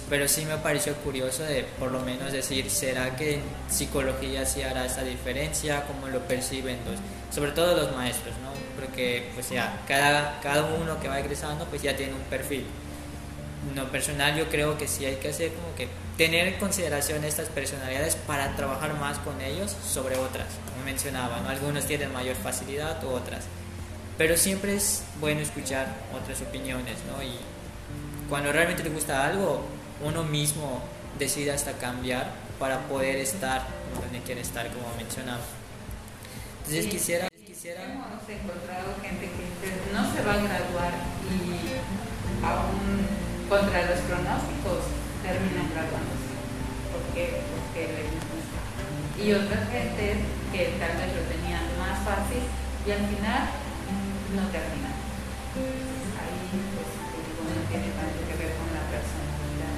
Pero 0.08 0.28
sí 0.28 0.44
me 0.44 0.56
pareció 0.58 0.94
curioso 0.96 1.42
de 1.42 1.64
por 1.78 1.90
lo 1.90 2.00
menos 2.00 2.32
decir, 2.32 2.70
¿será 2.70 3.16
que 3.16 3.34
en 3.34 3.42
psicología 3.68 4.46
sí 4.46 4.62
hará 4.62 4.86
esa 4.86 5.02
diferencia? 5.02 5.84
¿Cómo 5.86 6.08
lo 6.08 6.20
perciben 6.20 6.78
los, 6.84 6.98
sobre 7.34 7.52
todo 7.52 7.76
los 7.76 7.94
maestros, 7.94 8.34
¿no? 8.42 8.50
Porque 8.80 9.30
pues 9.34 9.50
ya 9.50 9.82
cada, 9.86 10.40
cada 10.40 10.64
uno 10.64 10.98
que 11.00 11.08
va 11.08 11.20
egresando 11.20 11.64
pues 11.66 11.82
ya 11.82 11.96
tiene 11.96 12.14
un 12.14 12.22
perfil 12.22 12.64
no 13.74 13.90
personal 13.90 14.36
yo 14.36 14.48
creo 14.48 14.78
que 14.78 14.86
sí 14.86 15.04
hay 15.04 15.16
que 15.16 15.30
hacer 15.30 15.52
como 15.52 15.74
que 15.74 15.88
tener 16.16 16.46
en 16.46 16.54
consideración 16.58 17.24
estas 17.24 17.48
personalidades 17.48 18.14
para 18.14 18.54
trabajar 18.56 18.94
más 18.98 19.18
con 19.18 19.40
ellos 19.40 19.74
sobre 19.86 20.16
otras, 20.16 20.46
como 20.70 20.84
mencionaba, 20.84 21.40
¿no? 21.40 21.48
algunos 21.48 21.84
tienen 21.86 22.12
mayor 22.12 22.36
facilidad 22.36 23.02
u 23.04 23.08
otras, 23.08 23.44
pero 24.16 24.36
siempre 24.36 24.74
es 24.74 25.02
bueno 25.20 25.40
escuchar 25.40 25.88
otras 26.14 26.40
opiniones, 26.40 26.96
¿no? 27.10 27.22
Cuando 28.28 28.52
realmente 28.52 28.82
te 28.82 28.88
gusta 28.88 29.24
algo, 29.24 29.62
uno 30.02 30.24
mismo 30.24 30.82
decide 31.18 31.52
hasta 31.52 31.72
cambiar 31.72 32.32
para 32.58 32.80
poder 32.88 33.16
estar 33.16 33.66
donde 34.00 34.20
quiere 34.20 34.40
estar, 34.40 34.66
como 34.68 34.94
mencionaba. 34.96 35.44
Entonces 36.58 36.86
quisiera, 36.86 37.28
quisiera... 37.46 37.84
Hemos 37.84 38.28
encontrado 38.28 38.94
gente 39.00 39.30
que 39.30 39.92
no 39.92 40.02
se 40.12 40.22
va 40.22 40.32
a 40.34 40.36
graduar 40.36 40.92
y 41.30 42.44
aún 42.44 43.06
contra 43.48 43.86
los 43.86 44.00
pronósticos 44.00 44.90
terminan 45.22 45.70
graduándose 45.70 46.34
porque, 46.90 47.42
porque 47.54 47.82
les 47.94 48.10
gusta. 48.10 48.58
Y 49.22 49.32
otras 49.32 49.70
gente 49.70 50.18
que 50.52 50.76
tal 50.78 50.92
vez 50.98 51.10
lo 51.14 51.22
tenían 51.30 51.64
más 51.78 52.02
fácil 52.02 52.42
y 52.86 52.90
al 52.90 53.06
final 53.06 53.42
no 54.34 54.42
terminan. 54.50 54.96
Ahí 55.56 56.50
pues 56.74 56.90
no 57.54 57.62
tiene 57.68 57.88
tanto 57.94 58.20
que 58.26 58.34
ver 58.42 58.52
con 58.56 58.68
la 58.74 58.82
personalidad. 58.90 59.76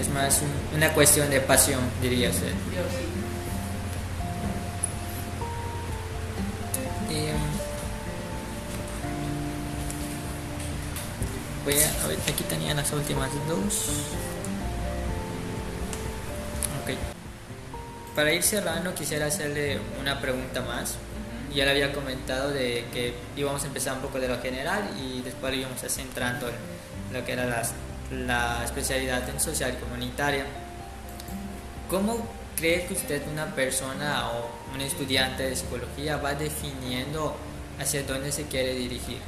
Es 0.00 0.08
más 0.10 0.42
una 0.74 0.92
cuestión 0.92 1.30
de 1.30 1.40
pasión, 1.40 1.80
diría 2.00 2.30
usted. 2.30 2.52
Yo 2.74 2.82
sí. 2.90 3.16
voy 11.66 11.74
a, 11.74 12.06
ver, 12.06 12.18
aquí 12.32 12.44
tenía 12.44 12.74
las 12.74 12.92
últimas 12.92 13.28
dos. 13.48 13.88
Ok. 16.82 16.94
Para 18.14 18.32
ir 18.32 18.42
cerrando 18.44 18.94
quisiera 18.94 19.26
hacerle 19.26 19.80
una 20.00 20.20
pregunta 20.20 20.62
más 20.62 20.94
ya 21.56 21.64
le 21.64 21.70
había 21.70 21.92
comentado 21.92 22.50
de 22.50 22.84
que 22.92 23.14
íbamos 23.34 23.64
a 23.64 23.66
empezar 23.66 23.94
un 23.94 24.00
poco 24.00 24.20
de 24.20 24.28
lo 24.28 24.40
general 24.42 24.90
y 25.00 25.22
después 25.22 25.54
íbamos 25.54 25.82
a 25.82 25.88
centrando 25.88 26.48
en 26.48 26.54
lo 27.12 27.24
que 27.24 27.32
era 27.32 27.46
la 28.10 28.62
especialidad 28.62 29.28
en 29.28 29.40
social 29.40 29.74
y 29.76 29.82
comunitaria. 29.82 30.44
¿Cómo 31.88 32.28
cree 32.56 32.86
que 32.86 32.94
usted 32.94 33.22
una 33.32 33.46
persona 33.54 34.28
o 34.30 34.50
un 34.74 34.80
estudiante 34.82 35.44
de 35.44 35.56
psicología 35.56 36.18
va 36.18 36.34
definiendo 36.34 37.36
hacia 37.80 38.02
dónde 38.02 38.32
se 38.32 38.44
quiere 38.44 38.74
dirigir? 38.74 39.20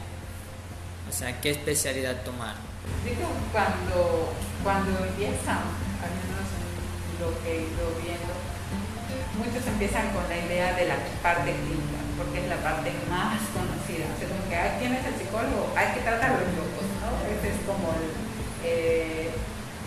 O 1.09 1.13
sea, 1.13 1.41
¿qué 1.41 1.51
especialidad 1.51 2.23
tomar? 2.25 2.57
Digo, 3.05 3.29
cuando, 3.53 4.33
cuando 4.63 4.91
empiezan, 5.05 5.65
al 6.05 6.13
menos 6.13 6.45
lo 7.21 7.43
que 7.43 7.53
he 7.53 7.61
ido 7.63 7.89
viendo, 8.03 8.35
muchos 9.39 9.67
empiezan 9.67 10.11
con 10.11 10.29
la 10.29 10.37
idea 10.37 10.75
de 10.77 10.89
la 10.89 10.97
parte 11.23 11.53
clínica, 11.53 11.98
porque 12.19 12.43
es 12.43 12.49
la 12.51 12.59
parte 12.59 12.91
más 13.07 13.39
conocida. 13.55 14.11
O 14.11 14.17
sea, 14.19 14.27
como 14.27 14.43
que, 14.51 14.59
¿quién 14.83 14.93
es 14.99 15.07
el 15.07 15.15
psicólogo? 15.15 15.71
Hay 15.79 15.95
que 15.95 16.03
tratar 16.03 16.35
a 16.35 16.43
los 16.43 16.51
locos, 16.59 16.87
¿no? 16.99 17.15
Esa 17.31 17.47
es 17.47 17.59
como 17.63 17.95
eh, 18.67 19.31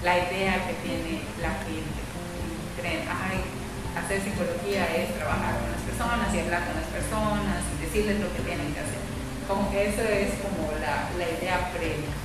la 0.01 0.15
idea 0.15 0.63
que 0.63 0.73
tiene 0.79 1.27
la 1.43 1.59
gente. 1.67 1.99
Creen, 2.79 3.03
ay, 3.11 3.43
hacer 3.99 4.23
psicología 4.23 4.87
es 4.95 5.11
trabajar 5.19 5.59
con 5.59 5.75
las 5.75 5.83
personas 5.83 6.31
y 6.31 6.39
hablar 6.39 6.63
con 6.63 6.79
las 6.79 6.89
personas 6.89 7.59
y 7.67 7.83
decirles 7.83 8.23
lo 8.23 8.31
que 8.31 8.47
tienen 8.47 8.71
que 8.71 8.79
hacer. 8.79 9.03
Como 9.45 9.67
que 9.67 9.91
eso 9.91 10.01
es 10.07 10.39
como 10.39 10.71
la, 10.79 11.11
la 11.19 11.27
idea 11.27 11.69
previa. 11.75 12.15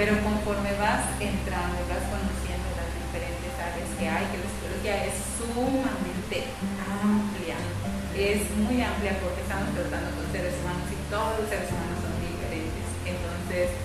Pero 0.00 0.16
conforme 0.24 0.72
vas 0.80 1.04
entrando, 1.20 1.84
vas 1.88 2.08
conociendo 2.08 2.68
las 2.72 2.88
diferentes 2.88 3.52
áreas 3.60 3.90
que 4.00 4.06
hay, 4.08 4.24
que 4.32 4.40
la 4.40 4.48
psicología 4.48 4.96
es 5.04 5.16
sumamente 5.36 6.52
amplia. 6.80 7.75
Es 8.16 8.48
muy 8.56 8.80
amplia 8.80 9.20
porque 9.20 9.44
estamos 9.44 9.76
tratando 9.76 10.08
con 10.16 10.24
seres 10.32 10.56
humanos 10.64 10.88
y 10.88 10.96
todos 11.12 11.36
los 11.36 11.52
seres 11.52 11.68
humanos 11.68 12.00
son 12.00 12.16
diferentes. 12.16 12.86
Entonces, 13.04 13.76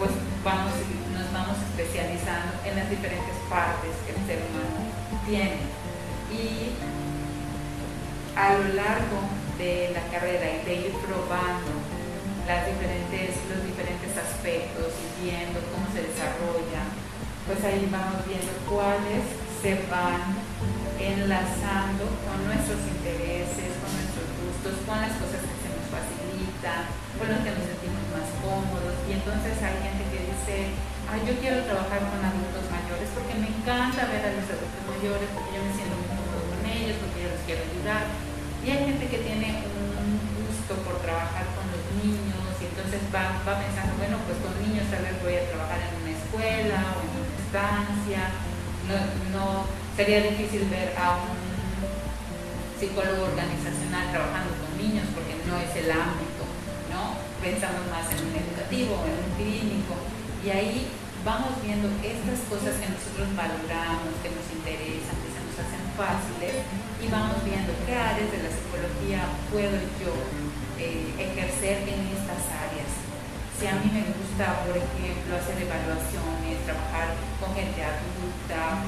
pues 0.00 0.08
vamos, 0.40 0.72
nos 1.12 1.28
vamos 1.36 1.60
especializando 1.68 2.64
en 2.64 2.80
las 2.80 2.88
diferentes 2.88 3.36
partes 3.52 3.92
que 4.08 4.16
el 4.16 4.24
ser 4.24 4.40
humano 4.40 4.88
tiene. 5.28 5.60
Y 6.32 6.80
a 8.32 8.56
lo 8.56 8.72
largo 8.72 9.20
de 9.60 9.92
la 9.92 10.00
carrera 10.08 10.48
y 10.48 10.64
de 10.64 10.74
ir 10.88 10.94
probando 11.04 11.76
las 12.48 12.64
diferentes, 12.64 13.36
los 13.52 13.60
diferentes 13.68 14.16
aspectos 14.16 14.96
y 14.96 15.28
viendo 15.28 15.60
cómo 15.68 15.84
se 15.92 16.08
desarrolla, 16.08 16.88
pues 17.44 17.60
ahí 17.68 17.84
vamos 17.92 18.24
viendo 18.24 18.48
cuáles 18.64 19.28
se 19.60 19.76
van 19.92 20.40
enlazando 20.98 22.06
con 22.22 22.38
nuestros 22.46 22.80
intereses, 22.86 23.74
con 23.82 23.90
nuestros 23.90 24.28
gustos, 24.38 24.74
con 24.86 24.96
las 25.02 25.14
cosas 25.18 25.42
que 25.42 25.56
se 25.58 25.70
nos 25.74 25.86
facilitan, 25.90 26.86
con 27.18 27.26
los 27.30 27.40
que 27.42 27.52
nos 27.54 27.64
sentimos 27.66 28.04
más 28.14 28.28
cómodos. 28.38 28.94
Y 29.10 29.18
entonces 29.18 29.54
hay 29.58 29.76
gente 29.82 30.04
que 30.10 30.20
dice, 30.30 30.56
ay, 31.10 31.20
yo 31.26 31.34
quiero 31.42 31.66
trabajar 31.66 32.00
con 32.06 32.20
adultos 32.22 32.64
mayores 32.70 33.08
porque 33.10 33.34
me 33.36 33.50
encanta 33.50 34.06
ver 34.06 34.22
a 34.22 34.34
los 34.38 34.46
adultos 34.46 34.82
mayores, 34.86 35.28
porque 35.34 35.50
yo 35.58 35.62
me 35.66 35.72
siento 35.74 35.94
muy 35.98 36.08
cómodo 36.14 36.42
con 36.46 36.62
ellos, 36.62 36.96
porque 37.02 37.18
yo 37.26 37.28
los 37.34 37.42
quiero 37.42 37.62
ayudar. 37.66 38.04
Y 38.62 38.66
hay 38.70 38.80
gente 38.94 39.04
que 39.10 39.20
tiene 39.20 39.48
un 39.66 40.16
gusto 40.40 40.72
por 40.86 40.96
trabajar 41.04 41.44
con 41.52 41.68
los 41.68 41.82
niños 42.00 42.48
y 42.62 42.64
entonces 42.64 43.02
va, 43.12 43.36
va 43.44 43.60
pensando, 43.60 43.92
bueno, 44.00 44.16
pues 44.24 44.40
con 44.40 44.56
niños 44.64 44.88
tal 44.88 45.04
vez 45.04 45.20
voy 45.20 45.36
a 45.36 45.44
trabajar 45.52 45.84
en 45.84 45.92
una 46.00 46.12
escuela 46.16 46.78
o 46.96 46.98
en 47.04 47.10
una 47.12 47.36
estancia. 47.44 48.22
No, 48.88 48.96
no 49.36 49.83
sería 49.96 50.22
difícil 50.26 50.66
ver 50.70 50.90
a 50.98 51.22
un 51.22 51.38
psicólogo 52.78 53.30
organizacional 53.30 54.10
trabajando 54.10 54.50
con 54.58 54.74
niños 54.74 55.06
porque 55.14 55.38
no 55.46 55.54
es 55.62 55.70
el 55.78 55.88
ámbito, 55.94 56.42
¿no? 56.90 57.14
Pensamos 57.38 57.86
más 57.94 58.10
en 58.10 58.26
un 58.26 58.34
educativo, 58.34 58.98
en 59.06 59.14
un 59.22 59.30
clínico, 59.38 59.94
y 60.42 60.50
ahí 60.50 60.90
vamos 61.22 61.54
viendo 61.62 61.86
estas 62.02 62.42
cosas 62.50 62.74
que 62.82 62.90
nosotros 62.90 63.30
valoramos, 63.38 64.18
que 64.18 64.34
nos 64.34 64.46
interesan, 64.50 65.14
que 65.22 65.30
se 65.30 65.40
nos 65.46 65.56
hacen 65.62 65.84
fáciles, 65.94 66.66
y 66.98 67.06
vamos 67.06 67.38
viendo 67.46 67.70
qué 67.86 67.94
áreas 67.94 68.34
de 68.34 68.42
la 68.42 68.50
psicología 68.50 69.30
puedo 69.54 69.78
yo 70.02 70.12
eh, 70.82 71.14
ejercer 71.22 71.86
en 71.86 72.00
estas 72.10 72.42
áreas 72.50 72.90
si 73.58 73.66
a 73.70 73.78
mí 73.78 73.86
me 73.86 74.02
gusta, 74.02 74.66
por 74.66 74.74
ejemplo, 74.74 75.38
hacer 75.38 75.54
evaluaciones, 75.62 76.58
trabajar 76.66 77.14
con 77.38 77.54
gente 77.54 77.86
adulta, 77.86 78.82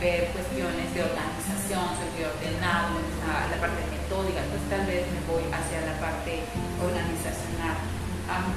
ver 0.00 0.32
cuestiones 0.32 0.88
de 0.94 1.04
organización, 1.04 1.84
soy 2.00 2.24
ordenado, 2.24 2.96
la, 3.28 3.58
parte 3.60 3.82
metódica, 3.92 4.40
pues 4.48 4.62
tal 4.72 4.88
vez 4.88 5.04
me 5.12 5.20
voy 5.28 5.44
hacia 5.52 5.84
la 5.84 6.00
parte 6.00 6.48
organizacional. 6.80 7.76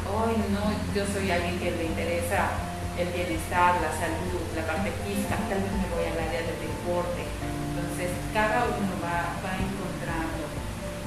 hoy 0.07 0.39
no, 0.55 0.63
yo 0.95 1.03
soy 1.11 1.27
alguien 1.27 1.59
que 1.59 1.75
le 1.75 1.91
interesa 1.91 2.71
el 2.95 3.11
bienestar, 3.11 3.83
la 3.83 3.91
salud, 3.91 4.43
la 4.55 4.63
parte 4.63 4.95
física, 5.03 5.35
tal 5.51 5.59
vez 5.59 5.73
me 5.75 5.87
voy 5.91 6.05
al 6.07 6.19
área 6.23 6.39
del 6.39 6.59
deporte. 6.61 7.27
Entonces, 7.27 8.15
cada 8.31 8.63
uno 8.69 8.95
va, 9.03 9.35
va 9.43 9.53
encontrando 9.59 10.45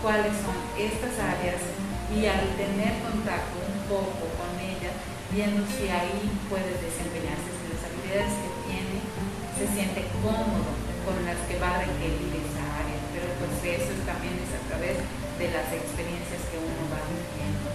cuáles 0.03 0.35
son 0.45 0.59
estas 0.77 1.15
áreas 1.17 1.74
y 2.15 2.27
al 2.27 2.47
tener 2.55 3.03
contacto 3.03 3.59
un 3.59 3.79
poco 3.91 4.23
con 4.39 4.51
ella, 4.63 4.95
viendo 5.35 5.67
si 5.67 5.91
ahí 5.91 6.31
puede 6.49 6.71
desempeñarse, 6.79 7.51
si 7.59 7.67
las 7.75 7.83
habilidades 7.83 8.35
que 8.39 8.51
tiene 8.71 8.99
se 9.59 9.67
siente 9.75 10.07
cómodo 10.23 10.71
con 11.03 11.19
las 11.27 11.39
que 11.51 11.59
va 11.59 11.75
a 11.75 11.79
requerir 11.83 12.31
esa 12.39 12.63
área. 12.79 12.99
Pero 13.11 13.27
pues 13.43 13.51
eso 13.67 13.93
también 14.07 14.39
es 14.39 14.51
a 14.55 14.63
través 14.71 14.97
de 15.39 15.47
las 15.51 15.67
experiencias 15.75 16.41
que 16.51 16.59
uno 16.59 16.83
va 16.87 17.03
viviendo. 17.11 17.67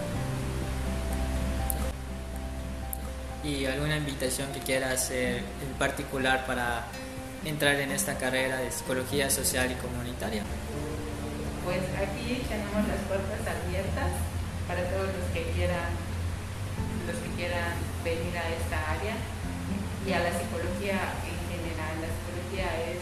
¿Y 3.44 3.66
alguna 3.66 3.98
invitación 3.98 4.52
que 4.52 4.60
quiera 4.60 4.92
hacer 4.92 5.38
en 5.40 5.74
particular 5.78 6.46
para 6.46 6.88
entrar 7.46 7.76
en 7.76 7.92
esta 7.92 8.18
carrera 8.18 8.58
de 8.58 8.72
psicología 8.72 9.30
social 9.30 9.72
y 9.72 9.76
comunitaria? 9.76 10.44
Pues 11.64 11.84
aquí 11.98 12.42
tenemos 12.48 12.88
las 12.88 13.02
puertas 13.06 13.42
abiertas 13.44 14.12
para 14.68 14.86
todos 14.90 15.10
los 15.14 15.26
que 15.34 15.50
quieran, 15.54 15.92
los 17.06 17.18
que 17.18 17.30
quieran 17.36 17.74
venir 18.04 18.34
a 18.38 18.46
esta 18.54 18.78
área 18.98 19.16
y 20.06 20.10
a 20.14 20.24
la 20.24 20.32
psicología 20.34 21.20
en 21.26 21.40
general. 21.50 21.94
La 22.00 22.10
psicología 22.10 22.68
es 22.94 23.02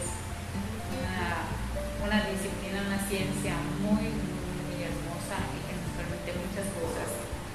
una, 2.02 2.24
disciplina, 2.28 2.88
una 2.88 3.00
ciencia 3.04 3.54
muy, 3.84 4.10
muy 4.10 4.78
hermosa 4.80 5.38
y 5.54 5.58
que 5.68 5.74
nos 5.76 5.92
permite 5.94 6.30
muchas 6.40 6.66
cosas 6.72 7.08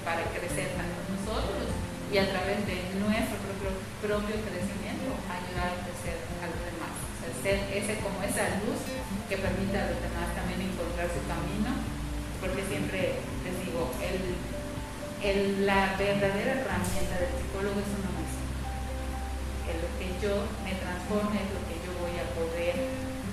para 0.06 0.24
crecer 0.30 0.78
tanto 0.78 1.00
nosotros 1.10 1.74
y 2.14 2.22
a 2.22 2.30
través 2.30 2.62
de 2.70 2.78
nuestro 3.02 3.42
propio, 3.42 3.74
propio 3.98 4.36
crecimiento 4.46 5.18
ayudar 5.26 5.74
a 5.74 5.82
crecer 5.82 6.22
a 6.38 6.46
los 6.46 6.62
demás. 6.62 6.94
O 6.94 7.16
sea, 7.18 7.34
ser 7.42 7.58
ese, 7.74 7.98
como 8.06 8.22
esa 8.22 8.62
luz 8.62 8.86
que 9.26 9.42
permita 9.42 9.82
a 9.82 9.90
los 9.90 9.98
demás 9.98 10.30
también 10.38 10.62
encontrar 10.62 10.93
porque 12.54 12.70
siempre 12.70 13.18
les 13.42 13.56
digo, 13.66 13.90
el, 13.98 15.66
la 15.66 15.98
verdadera 15.98 16.62
herramienta 16.62 17.18
del 17.18 17.34
psicólogo 17.34 17.82
es 17.82 17.90
uno 17.98 18.14
mismo. 18.14 18.46
Que 19.66 19.74
lo 19.82 19.90
que 19.98 20.08
yo 20.22 20.46
me 20.62 20.78
transforme 20.78 21.42
es 21.42 21.50
lo 21.50 21.66
que 21.66 21.82
yo 21.82 21.90
voy 21.98 22.14
a 22.14 22.30
poder 22.38 22.78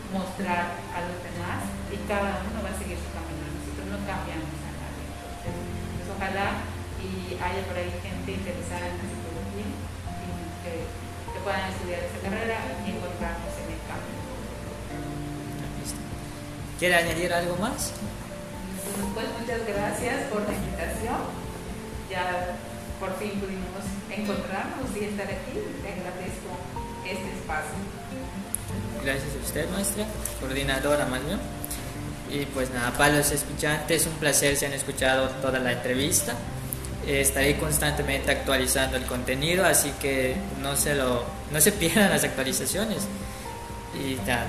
mostrar 0.08 0.72
a 0.72 0.98
los 1.04 1.20
demás 1.20 1.68
y 1.92 2.00
cada 2.08 2.40
uno 2.48 2.64
va 2.64 2.72
a 2.72 2.80
seguir 2.80 2.96
su 2.96 3.12
camino. 3.12 3.44
Nosotros 3.44 3.92
no 3.92 4.00
cambiamos 4.08 4.56
a 4.56 4.72
nadie. 4.72 5.04
Entonces, 5.04 5.52
pues 6.00 6.08
ojalá 6.16 6.64
y 7.04 7.36
haya 7.36 7.60
por 7.68 7.76
ahí 7.76 7.92
gente 8.00 8.40
interesada 8.40 8.88
en 8.88 9.04
la 9.04 9.04
psicología 9.04 9.68
y 9.68 10.28
que, 10.64 10.72
que 10.88 11.38
puedan 11.44 11.68
estudiar 11.68 12.08
esa 12.08 12.24
carrera 12.24 12.56
y 12.88 12.96
encontrarnos 12.96 13.52
en 13.52 13.68
el 13.68 13.82
camino. 13.84 14.20
¿Quiere 16.80 16.94
añadir 16.96 17.28
algo 17.36 17.60
más? 17.60 17.92
Pues 19.14 19.26
muchas 19.38 19.66
gracias 19.66 20.24
por 20.30 20.42
la 20.42 20.54
invitación. 20.54 21.20
Ya 22.10 22.56
por 22.98 23.16
fin 23.18 23.40
pudimos 23.40 23.84
encontrarnos 24.10 24.90
y 24.96 25.04
estar 25.04 25.26
aquí. 25.26 25.58
Te 25.82 25.88
agradezco 25.92 26.50
este 27.06 27.30
espacio. 27.38 27.78
Gracias 29.04 29.30
a 29.34 29.46
usted, 29.46 29.70
maestra, 29.70 30.04
coordinadora 30.40 31.06
más 31.06 31.24
bien. 31.24 31.38
Y 32.30 32.46
pues 32.46 32.70
nada, 32.70 32.92
para 32.92 33.16
los 33.16 33.30
escuchantes, 33.32 34.06
un 34.06 34.14
placer 34.14 34.56
si 34.56 34.66
han 34.66 34.72
escuchado 34.72 35.28
toda 35.42 35.58
la 35.58 35.72
entrevista. 35.72 36.34
estaré 37.06 37.58
constantemente 37.58 38.30
actualizando 38.30 38.96
el 38.96 39.04
contenido, 39.04 39.64
así 39.64 39.92
que 40.00 40.36
no 40.60 40.76
se, 40.76 40.94
lo, 40.94 41.24
no 41.50 41.60
se 41.60 41.72
pierdan 41.80 42.10
las 42.10 42.24
actualizaciones. 42.24 43.04
Y 43.94 44.16
ya, 44.26 44.46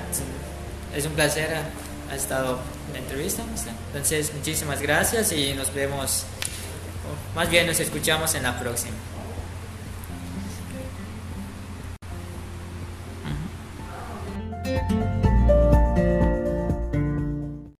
es 0.94 1.06
un 1.06 1.12
placer 1.12 1.48
ha 2.12 2.16
estado 2.16 2.58
la 2.92 2.98
entrevista. 2.98 3.42
Entonces, 3.88 4.32
muchísimas 4.34 4.80
gracias 4.82 5.32
y 5.32 5.54
nos 5.54 5.72
vemos, 5.74 6.24
más 7.34 7.48
bien 7.48 7.66
nos 7.66 7.80
escuchamos 7.80 8.34
en 8.34 8.42
la 8.42 8.58
próxima. 8.58 8.96